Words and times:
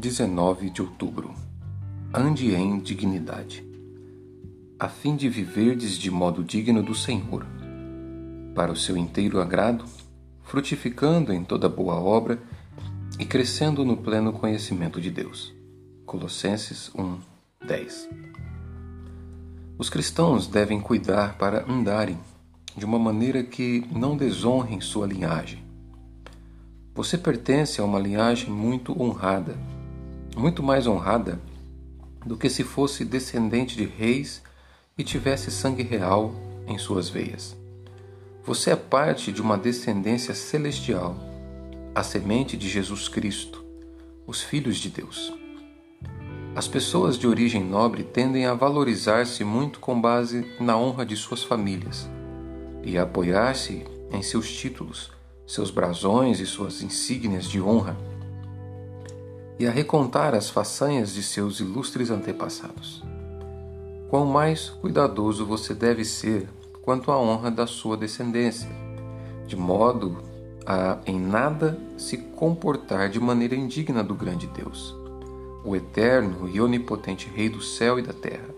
19 0.00 0.70
de 0.70 0.80
outubro. 0.80 1.34
Ande 2.14 2.54
em 2.54 2.78
dignidade, 2.78 3.66
a 4.78 4.88
fim 4.88 5.16
de 5.16 5.28
viverdes 5.28 5.98
de 5.98 6.08
modo 6.08 6.44
digno 6.44 6.84
do 6.84 6.94
Senhor, 6.94 7.44
para 8.54 8.70
o 8.70 8.76
seu 8.76 8.96
inteiro 8.96 9.40
agrado, 9.40 9.84
frutificando 10.44 11.32
em 11.32 11.42
toda 11.42 11.68
boa 11.68 11.96
obra 11.96 12.40
e 13.18 13.24
crescendo 13.24 13.84
no 13.84 13.96
pleno 13.96 14.32
conhecimento 14.32 15.00
de 15.00 15.10
Deus. 15.10 15.52
Colossenses 16.06 16.92
1, 16.94 17.18
10. 17.66 18.08
Os 19.76 19.90
cristãos 19.90 20.46
devem 20.46 20.80
cuidar 20.80 21.36
para 21.36 21.68
andarem 21.68 22.20
de 22.76 22.84
uma 22.84 23.00
maneira 23.00 23.42
que 23.42 23.84
não 23.90 24.16
desonrem 24.16 24.80
sua 24.80 25.08
linhagem. 25.08 25.60
Você 26.94 27.18
pertence 27.18 27.80
a 27.80 27.84
uma 27.84 27.98
linhagem 27.98 28.48
muito 28.48 28.92
honrada 29.02 29.56
muito 30.38 30.62
mais 30.62 30.86
honrada 30.86 31.40
do 32.24 32.36
que 32.36 32.48
se 32.48 32.62
fosse 32.62 33.04
descendente 33.04 33.76
de 33.76 33.84
reis 33.84 34.40
e 34.96 35.02
tivesse 35.02 35.50
sangue 35.50 35.82
real 35.82 36.32
em 36.66 36.78
suas 36.78 37.08
veias. 37.08 37.56
Você 38.44 38.70
é 38.70 38.76
parte 38.76 39.32
de 39.32 39.42
uma 39.42 39.58
descendência 39.58 40.34
celestial, 40.34 41.16
a 41.94 42.02
semente 42.02 42.56
de 42.56 42.68
Jesus 42.68 43.08
Cristo, 43.08 43.64
os 44.26 44.40
filhos 44.40 44.76
de 44.76 44.90
Deus. 44.90 45.32
As 46.54 46.68
pessoas 46.68 47.18
de 47.18 47.26
origem 47.26 47.64
nobre 47.64 48.04
tendem 48.04 48.46
a 48.46 48.54
valorizar-se 48.54 49.42
muito 49.44 49.80
com 49.80 50.00
base 50.00 50.46
na 50.60 50.78
honra 50.78 51.04
de 51.04 51.16
suas 51.16 51.42
famílias 51.42 52.08
e 52.84 52.96
a 52.96 53.02
apoiar-se 53.02 53.84
em 54.10 54.22
seus 54.22 54.50
títulos, 54.50 55.10
seus 55.46 55.70
brasões 55.70 56.40
e 56.40 56.46
suas 56.46 56.80
insígnias 56.80 57.44
de 57.44 57.60
honra 57.60 57.96
e 59.58 59.66
a 59.66 59.70
recontar 59.70 60.34
as 60.34 60.48
façanhas 60.48 61.12
de 61.12 61.22
seus 61.22 61.58
ilustres 61.58 62.10
antepassados. 62.10 63.02
Quão 64.08 64.24
mais 64.24 64.70
cuidadoso 64.70 65.44
você 65.44 65.74
deve 65.74 66.04
ser 66.04 66.48
quanto 66.80 67.10
à 67.10 67.20
honra 67.20 67.50
da 67.50 67.66
sua 67.66 67.96
descendência, 67.96 68.70
de 69.46 69.56
modo 69.56 70.22
a 70.64 70.98
em 71.06 71.18
nada 71.18 71.78
se 71.96 72.16
comportar 72.16 73.08
de 73.08 73.18
maneira 73.18 73.56
indigna 73.56 74.02
do 74.02 74.14
grande 74.14 74.46
Deus, 74.46 74.94
o 75.64 75.74
eterno 75.74 76.48
e 76.48 76.60
onipotente 76.60 77.28
Rei 77.28 77.48
do 77.48 77.60
céu 77.60 77.98
e 77.98 78.02
da 78.02 78.12
terra, 78.12 78.48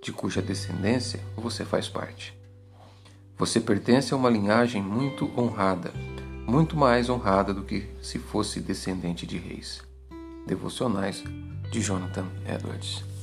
de 0.00 0.12
cuja 0.12 0.40
descendência 0.40 1.20
você 1.36 1.64
faz 1.64 1.88
parte. 1.88 2.36
Você 3.38 3.60
pertence 3.60 4.14
a 4.14 4.16
uma 4.16 4.30
linhagem 4.30 4.82
muito 4.82 5.30
honrada, 5.38 5.92
muito 6.46 6.74
mais 6.74 7.10
honrada 7.10 7.52
do 7.52 7.62
que 7.62 7.86
se 8.00 8.18
fosse 8.18 8.60
descendente 8.60 9.26
de 9.26 9.36
reis 9.36 9.85
devocionais 10.46 11.24
de 11.72 11.80
Jonathan 11.80 12.26
Edwards. 12.46 13.15